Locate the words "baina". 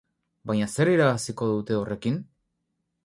0.51-0.69